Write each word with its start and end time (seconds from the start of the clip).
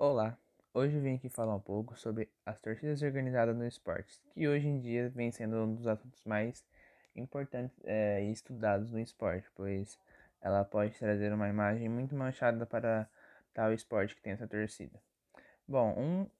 Olá, 0.00 0.38
hoje 0.72 0.94
eu 0.94 1.02
vim 1.02 1.16
aqui 1.16 1.28
falar 1.28 1.56
um 1.56 1.60
pouco 1.60 1.98
sobre 1.98 2.30
as 2.46 2.60
torcidas 2.60 3.02
organizadas 3.02 3.56
no 3.56 3.66
esporte, 3.66 4.22
que 4.30 4.46
hoje 4.46 4.68
em 4.68 4.78
dia 4.78 5.08
vem 5.08 5.32
sendo 5.32 5.56
um 5.56 5.74
dos 5.74 5.88
assuntos 5.88 6.22
mais 6.24 6.64
importantes 7.16 7.76
é, 7.82 8.22
e 8.22 8.30
estudados 8.30 8.92
no 8.92 9.00
esporte, 9.00 9.50
pois 9.56 9.98
ela 10.40 10.64
pode 10.64 10.96
trazer 10.96 11.32
uma 11.32 11.48
imagem 11.48 11.88
muito 11.88 12.14
manchada 12.14 12.64
para 12.64 13.08
tal 13.52 13.72
esporte 13.72 14.14
que 14.14 14.22
tem 14.22 14.34
essa 14.34 14.46
torcida. 14.46 15.02
Bom, 15.66 15.92
um, 15.98 16.30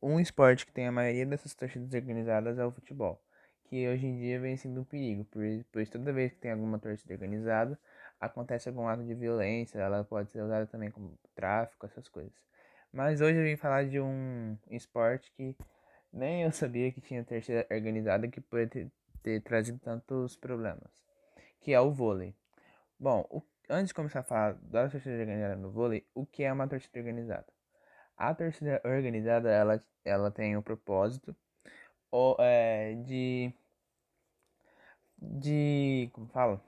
um 0.00 0.20
esporte 0.20 0.64
que 0.64 0.70
tem 0.70 0.86
a 0.86 0.92
maioria 0.92 1.26
dessas 1.26 1.56
torcidas 1.56 1.92
organizadas 1.92 2.56
é 2.56 2.64
o 2.64 2.70
futebol, 2.70 3.20
que 3.64 3.88
hoje 3.88 4.06
em 4.06 4.16
dia 4.16 4.38
vem 4.38 4.56
sendo 4.56 4.82
um 4.82 4.84
perigo, 4.84 5.26
pois 5.72 5.90
toda 5.90 6.12
vez 6.12 6.30
que 6.30 6.38
tem 6.38 6.52
alguma 6.52 6.78
torcida 6.78 7.14
organizada, 7.14 7.76
acontece 8.20 8.68
algum 8.68 8.86
ato 8.86 9.02
de 9.02 9.14
violência, 9.16 9.80
ela 9.80 10.04
pode 10.04 10.30
ser 10.30 10.40
usada 10.40 10.68
também 10.68 10.88
como 10.88 11.18
tráfico, 11.34 11.84
essas 11.84 12.08
coisas. 12.08 12.46
Mas 12.92 13.20
hoje 13.20 13.38
eu 13.38 13.44
vim 13.44 13.56
falar 13.56 13.84
de 13.86 14.00
um 14.00 14.56
esporte 14.70 15.30
que 15.32 15.54
nem 16.12 16.42
eu 16.42 16.52
sabia 16.52 16.90
que 16.90 17.00
tinha 17.00 17.24
torcida 17.24 17.66
organizada 17.70 18.28
que 18.28 18.40
pode 18.40 18.68
ter, 18.68 18.90
ter, 19.22 19.42
trazido 19.42 19.78
tantos 19.78 20.36
problemas, 20.36 20.90
que 21.60 21.72
é 21.72 21.80
o 21.80 21.92
vôlei. 21.92 22.34
Bom, 22.98 23.26
o, 23.30 23.42
antes 23.68 23.88
de 23.88 23.94
começar 23.94 24.20
a 24.20 24.24
falar 24.24 24.54
da 24.54 24.88
torcida 24.88 25.16
organizada 25.16 25.56
no 25.56 25.70
vôlei, 25.70 26.06
o 26.14 26.24
que 26.26 26.44
é 26.44 26.52
uma 26.52 26.66
torcida 26.68 26.98
organizada? 26.98 27.46
A 28.16 28.34
torcida 28.34 28.80
organizada, 28.84 29.50
ela, 29.50 29.84
ela 30.04 30.30
tem 30.30 30.56
o 30.56 30.62
propósito 30.62 31.36
ou, 32.10 32.36
é, 32.40 32.94
de... 32.94 33.52
de... 35.18 36.10
como 36.12 36.26
fala? 36.28 36.60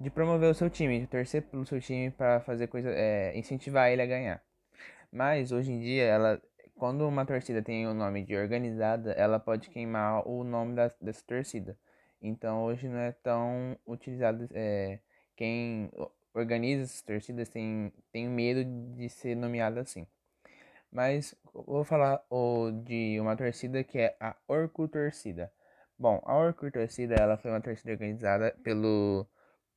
De 0.00 0.10
promover 0.10 0.50
o 0.50 0.54
seu 0.54 0.70
time, 0.70 1.00
de 1.00 1.06
torcer 1.08 1.42
pelo 1.42 1.66
seu 1.66 1.80
time 1.80 2.10
para 2.10 2.40
fazer 2.40 2.68
coisa... 2.68 2.90
É, 2.90 3.36
incentivar 3.36 3.90
ele 3.90 4.02
a 4.02 4.06
ganhar. 4.06 4.47
Mas 5.10 5.52
hoje 5.52 5.72
em 5.72 5.80
dia, 5.80 6.04
ela, 6.04 6.42
quando 6.76 7.06
uma 7.06 7.24
torcida 7.24 7.62
tem 7.62 7.86
o 7.86 7.94
nome 7.94 8.24
de 8.24 8.36
organizada, 8.36 9.12
ela 9.12 9.38
pode 9.40 9.70
queimar 9.70 10.26
o 10.28 10.44
nome 10.44 10.74
da, 10.74 10.90
dessa 11.00 11.24
torcida. 11.26 11.78
Então 12.20 12.64
hoje 12.64 12.88
não 12.88 12.98
é 12.98 13.12
tão 13.12 13.76
utilizado. 13.86 14.48
É, 14.52 15.00
quem 15.36 15.90
organiza 16.34 16.84
essas 16.84 17.02
torcidas 17.02 17.48
tem, 17.48 17.92
tem 18.12 18.28
medo 18.28 18.64
de 18.96 19.08
ser 19.08 19.34
nomeado 19.36 19.80
assim. 19.80 20.06
Mas 20.90 21.34
vou 21.52 21.84
falar 21.84 22.24
o, 22.30 22.70
de 22.70 23.18
uma 23.20 23.36
torcida 23.36 23.84
que 23.84 23.98
é 23.98 24.16
a 24.20 24.36
Orkut 24.46 24.92
Torcida. 24.92 25.52
Bom, 25.98 26.22
a 26.24 26.36
Orkut 26.36 26.72
Torcida 26.72 27.14
ela 27.14 27.36
foi 27.36 27.50
uma 27.50 27.60
torcida 27.60 27.92
organizada 27.92 28.56
pelo, 28.62 29.26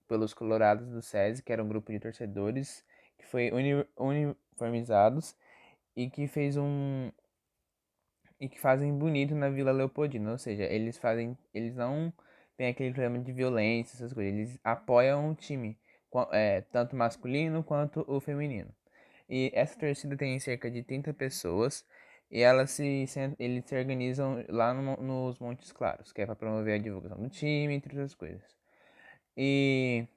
pelos 0.07 0.33
Colorados 0.33 0.87
do 0.89 1.01
SESI, 1.01 1.43
que 1.43 1.51
era 1.51 1.63
um 1.63 1.67
grupo 1.67 1.91
de 1.91 1.99
torcedores 1.99 2.85
que 3.21 3.27
foi 3.27 3.51
uni, 3.51 3.85
uni, 3.97 4.35
uniformizados 4.61 5.35
e 5.95 6.09
que 6.09 6.27
fez 6.27 6.57
um 6.57 7.11
e 8.39 8.49
que 8.49 8.59
fazem 8.59 8.97
bonito 8.97 9.35
na 9.35 9.49
Vila 9.49 9.71
Leopoldina, 9.71 10.31
ou 10.31 10.37
seja, 10.37 10.63
eles 10.63 10.97
fazem, 10.97 11.37
eles 11.53 11.75
não 11.75 12.11
têm 12.57 12.69
aquele 12.69 12.91
problema 12.91 13.23
de 13.23 13.31
violência, 13.31 13.95
essas 13.95 14.13
coisas, 14.13 14.33
eles 14.33 14.59
apoiam 14.63 15.29
o 15.29 15.35
time, 15.35 15.77
é, 16.31 16.61
tanto 16.71 16.95
masculino 16.95 17.63
quanto 17.63 18.03
o 18.07 18.19
feminino. 18.19 18.73
E 19.29 19.51
essa 19.53 19.79
torcida 19.79 20.17
tem 20.17 20.39
cerca 20.39 20.71
de 20.71 20.83
30 20.83 21.13
pessoas 21.13 21.85
e 22.31 22.41
elas 22.41 22.71
se, 22.71 23.05
eles 23.39 23.65
se 23.65 23.75
organizam 23.77 24.43
lá 24.49 24.73
no, 24.73 24.97
nos 24.97 25.39
Montes 25.39 25.71
Claros, 25.71 26.11
que 26.11 26.21
é 26.21 26.25
para 26.25 26.35
promover 26.35 26.75
a 26.75 26.83
divulgação 26.83 27.21
do 27.21 27.29
time, 27.29 27.75
entre 27.75 27.93
outras 27.93 28.15
coisas. 28.15 28.57
E 29.37 30.07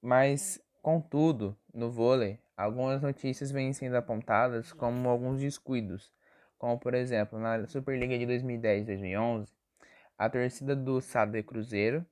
mas 0.00 0.60
contudo, 0.82 1.56
no 1.72 1.90
vôlei, 1.90 2.38
Algumas 2.58 3.00
notícias 3.00 3.52
vêm 3.52 3.72
sendo 3.72 3.94
apontadas 3.96 4.72
como 4.72 5.08
alguns 5.08 5.40
descuidos, 5.40 6.12
como 6.58 6.76
por 6.76 6.92
exemplo 6.92 7.38
na 7.38 7.64
Superliga 7.68 8.18
de 8.18 8.26
2010-2011, 8.26 9.48
a 10.18 10.28
torcida 10.28 10.74
do 10.74 11.00
Sade 11.00 11.40
Cruzeiro 11.44 12.04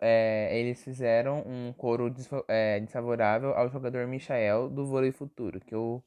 é, 0.00 0.58
eles 0.58 0.82
fizeram 0.82 1.40
um 1.46 1.72
coro 1.74 2.10
é, 2.48 2.80
desfavorável 2.80 3.50
ao 3.54 3.68
jogador 3.68 4.06
Michael 4.06 4.70
do 4.70 4.86
vôlei 4.86 5.12
futuro, 5.12 5.60
que, 5.60 5.76
o, 5.76 6.02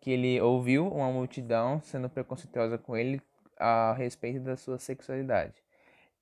que 0.00 0.12
ele 0.12 0.40
ouviu 0.40 0.86
uma 0.86 1.10
multidão 1.10 1.80
sendo 1.82 2.08
preconceituosa 2.08 2.78
com 2.78 2.96
ele 2.96 3.20
a 3.58 3.94
respeito 3.94 4.40
da 4.40 4.56
sua 4.56 4.78
sexualidade. 4.78 5.54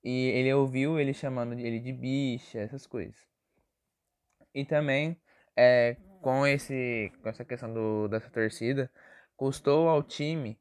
E 0.02 0.28
ele 0.30 0.52
ouviu 0.54 0.98
ele 0.98 1.12
chamando 1.12 1.52
ele 1.58 1.80
de 1.80 1.92
bicha, 1.92 2.58
essas 2.58 2.86
coisas. 2.86 3.35
E 4.56 4.64
também 4.64 5.20
é, 5.54 5.98
com, 6.22 6.46
esse, 6.46 7.12
com 7.22 7.28
essa 7.28 7.44
questão 7.44 7.72
do, 7.74 8.08
dessa 8.08 8.30
torcida, 8.30 8.90
custou 9.36 9.86
ao 9.86 10.02
time 10.02 10.58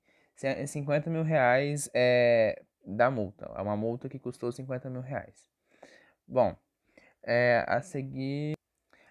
50 0.67 1.09
mil 1.09 1.23
reais 1.23 1.89
é, 1.94 2.61
da 2.85 3.09
multa. 3.09 3.50
É 3.55 3.61
uma 3.61 3.78
multa 3.78 4.09
que 4.09 4.19
custou 4.19 4.51
50 4.51 4.89
mil 4.89 5.00
reais. 5.00 5.50
Bom, 6.28 6.53
é, 7.23 7.63
a 7.66 7.81
seguir. 7.81 8.53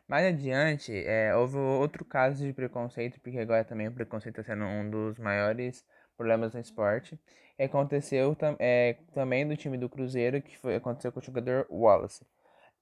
Mais 0.06 0.26
adiante, 0.26 0.92
é, 0.92 1.34
houve 1.34 1.56
outro 1.56 2.04
caso 2.04 2.44
de 2.44 2.52
preconceito, 2.52 3.18
porque 3.22 3.38
agora 3.38 3.64
também 3.64 3.88
o 3.88 3.92
preconceito 3.92 4.38
está 4.38 4.52
sendo 4.52 4.66
um 4.66 4.90
dos 4.90 5.18
maiores 5.18 5.82
problemas 6.14 6.52
no 6.52 6.60
esporte. 6.60 7.18
E 7.58 7.64
aconteceu 7.64 8.36
é, 8.58 8.98
também 9.14 9.48
do 9.48 9.56
time 9.56 9.78
do 9.78 9.88
Cruzeiro, 9.88 10.42
que 10.42 10.58
foi, 10.58 10.76
aconteceu 10.76 11.10
com 11.10 11.20
o 11.20 11.22
jogador 11.22 11.66
Wallace. 11.70 12.26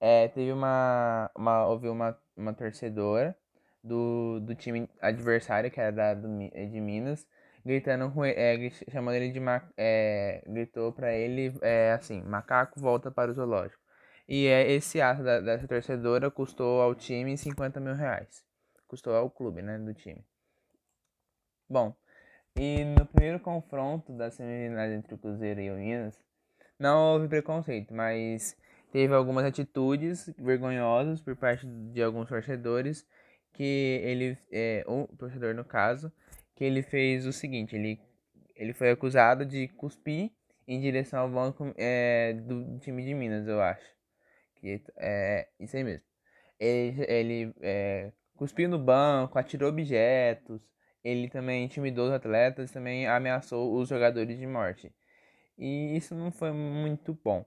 É, 0.05 0.27
teve 0.27 0.51
uma, 0.51 1.31
uma. 1.33 1.65
Houve 1.65 1.89
uma, 1.89 2.19
uma 2.37 2.53
torcedora 2.53 3.37
do, 3.85 4.41
do 4.41 4.53
time 4.53 4.91
adversário, 5.01 5.71
que 5.71 5.81
era 5.81 5.93
da, 5.93 6.13
do, 6.15 6.27
de 6.29 6.81
Minas, 6.81 7.25
gritando 7.65 8.13
é, 8.25 8.69
chamando 8.91 9.15
ele 9.15 9.31
de 9.31 9.41
é, 9.77 10.43
gritou 10.45 10.93
para 10.93 11.15
ele 11.15 11.57
é, 11.63 11.93
assim, 11.93 12.21
macaco 12.23 12.81
volta 12.81 13.13
para 13.13 13.31
o 13.31 13.35
zoológico. 13.35 13.81
E 14.29 14.47
é, 14.49 14.73
esse 14.73 15.01
ato 15.01 15.23
da, 15.23 15.41
dessa 15.41 15.69
torcedora 15.69 16.33
custou 16.33 16.83
ao 16.83 16.97
time 16.97 17.39
50 17.39 17.79
mil 17.79 17.95
reais. 17.95 18.45
Custou 18.89 19.15
ao 19.15 19.31
clube, 19.31 19.63
né, 19.63 19.79
do 19.79 19.95
time. 19.95 20.25
Bom, 21.69 21.95
e 22.57 22.85
no 22.85 23.07
primeiro 23.07 23.39
confronto 23.39 24.13
da 24.13 24.33
semifinal 24.33 24.87
entre 24.87 25.15
o 25.15 25.19
Cruzeiro 25.19 25.61
e 25.61 25.71
o 25.71 25.75
Minas, 25.77 26.19
não 26.77 27.13
houve 27.15 27.29
preconceito, 27.29 27.95
mas 27.95 28.57
teve 28.93 29.15
algumas 29.15 29.45
atitudes 29.45 30.33
vergonhosas 30.39 31.21
por 31.21 31.35
parte 31.35 31.67
de 31.67 32.03
alguns 32.03 32.29
torcedores 32.29 33.07
que 33.55 34.01
ele, 34.05 34.39
é, 34.51 34.85
torcedor 35.19 35.55
no 35.55 35.65
caso, 35.65 36.13
que 36.55 36.63
ele 36.63 36.83
fez 36.83 37.27
o 37.27 37.33
seguinte, 37.33 37.75
ele, 37.75 37.99
ele 38.55 38.73
foi 38.75 38.91
acusado 38.91 39.45
de 39.47 39.67
cuspir 39.69 40.31
em 40.69 40.79
direção 40.79 41.21
ao 41.21 41.29
banco 41.29 41.73
é, 41.77 42.35
do 42.35 42.79
time 42.79 43.03
de 43.03 43.15
Minas, 43.15 43.49
eu 43.49 43.61
acho. 43.61 43.85
Que 44.57 44.81
é 44.99 45.49
isso 45.59 45.77
aí 45.77 45.83
mesmo. 45.83 46.07
Ele, 46.61 47.05
ele 47.09 47.55
é, 47.61 48.13
cuspiu 48.37 48.69
no 48.69 48.79
banco, 48.79 49.39
atirou 49.39 49.71
objetos, 49.71 50.61
ele 51.03 51.29
também 51.29 51.65
intimidou 51.65 52.07
os 52.09 52.13
atletas, 52.13 52.71
também 52.71 53.07
ameaçou 53.07 53.75
os 53.75 53.89
jogadores 53.89 54.39
de 54.39 54.47
morte. 54.47 54.93
E 55.59 55.97
isso 55.97 56.15
não 56.15 56.31
foi 56.31 56.53
muito 56.53 57.19
bom. 57.25 57.45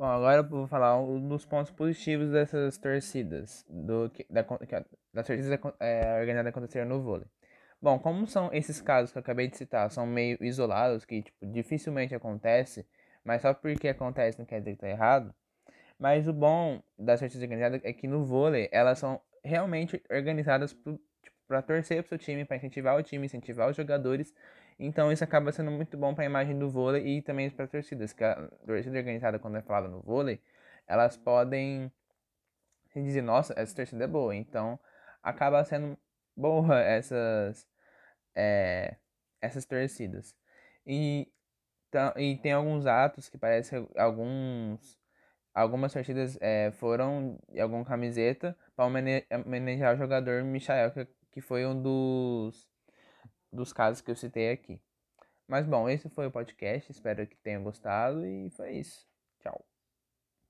Bom, 0.00 0.06
agora 0.06 0.38
eu 0.38 0.48
vou 0.48 0.66
falar 0.66 0.98
um 0.98 1.28
dos 1.28 1.44
pontos 1.44 1.70
positivos 1.70 2.30
dessas 2.30 2.78
torcidas, 2.78 3.66
do, 3.68 4.10
da, 4.30 4.46
das 5.12 5.26
torcidas 5.26 5.60
é, 5.78 6.18
organizadas 6.18 6.48
aconteceram 6.48 6.88
no 6.88 7.02
vôlei. 7.02 7.26
Bom, 7.82 7.98
como 7.98 8.26
são 8.26 8.48
esses 8.50 8.80
casos 8.80 9.12
que 9.12 9.18
eu 9.18 9.20
acabei 9.20 9.46
de 9.46 9.58
citar, 9.58 9.90
são 9.90 10.06
meio 10.06 10.38
isolados, 10.40 11.04
que 11.04 11.20
tipo, 11.20 11.44
dificilmente 11.44 12.14
acontece, 12.14 12.86
mas 13.22 13.42
só 13.42 13.52
porque 13.52 13.88
acontece 13.88 14.38
não 14.38 14.46
quer 14.46 14.60
dizer 14.60 14.72
que 14.72 14.78
tá 14.78 14.88
errado. 14.88 15.34
Mas 15.98 16.26
o 16.26 16.32
bom 16.32 16.82
das 16.98 17.20
torcidas 17.20 17.42
organizadas 17.42 17.82
é 17.84 17.92
que 17.92 18.08
no 18.08 18.24
vôlei 18.24 18.70
elas 18.72 18.98
são 18.98 19.20
realmente 19.44 20.02
organizadas 20.10 20.72
para 20.72 20.94
tipo, 21.60 21.62
torcer 21.66 22.02
pro 22.02 22.08
seu 22.08 22.18
time, 22.18 22.46
para 22.46 22.56
incentivar 22.56 22.96
o 22.96 23.02
time, 23.02 23.26
incentivar 23.26 23.68
os 23.68 23.76
jogadores 23.76 24.32
então 24.80 25.12
isso 25.12 25.22
acaba 25.22 25.52
sendo 25.52 25.70
muito 25.70 25.96
bom 25.98 26.14
para 26.14 26.24
a 26.24 26.26
imagem 26.26 26.58
do 26.58 26.70
vôlei 26.70 27.18
e 27.18 27.22
também 27.22 27.50
para 27.50 27.66
torcidas, 27.66 28.14
que 28.14 28.24
a 28.24 28.48
torcida 28.66 28.98
organizada 28.98 29.38
quando 29.38 29.58
é 29.58 29.62
falada 29.62 29.88
no 29.88 30.00
vôlei, 30.00 30.40
elas 30.86 31.18
podem 31.18 31.92
dizer, 32.94 33.22
nossa, 33.22 33.54
essa 33.56 33.76
torcida 33.76 34.04
é 34.04 34.06
boa, 34.06 34.34
então 34.34 34.80
acaba 35.22 35.62
sendo 35.64 35.98
boa 36.34 36.80
essas 36.80 37.68
é, 38.34 38.96
essas 39.40 39.66
torcidas. 39.66 40.34
E, 40.86 41.30
e 42.16 42.36
tem 42.38 42.52
alguns 42.52 42.86
atos 42.86 43.28
que 43.28 43.36
parece 43.38 43.76
alguns 43.96 44.98
algumas 45.54 45.92
torcidas 45.92 46.38
é, 46.40 46.70
foram 46.72 47.38
em 47.50 47.60
alguma 47.60 47.84
camiseta 47.84 48.56
para 48.74 48.86
homenagear 48.86 49.94
o 49.94 49.98
jogador 49.98 50.42
Michael, 50.44 50.92
que, 50.92 51.06
que 51.32 51.40
foi 51.40 51.66
um 51.66 51.80
dos 51.82 52.70
dos 53.52 53.72
casos 53.72 54.00
que 54.00 54.10
eu 54.10 54.16
citei 54.16 54.50
aqui. 54.50 54.80
Mas 55.46 55.66
bom, 55.66 55.88
esse 55.88 56.08
foi 56.08 56.26
o 56.26 56.30
podcast, 56.30 56.90
espero 56.92 57.26
que 57.26 57.36
tenham 57.36 57.62
gostado 57.62 58.24
e 58.24 58.50
foi 58.50 58.72
isso. 58.72 59.06
Tchau. 59.40 59.69